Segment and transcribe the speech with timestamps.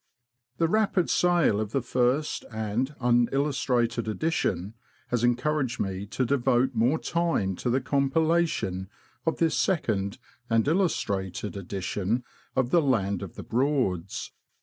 [0.57, 4.73] The rapid sale of the First and Unillustrated Edition
[5.09, 8.87] has encouraged me to devote more time to the com pilation
[9.27, 10.17] of this Second,
[10.49, 12.23] and Illustrated, Edition
[12.55, 14.31] of the '* Land of the Broads."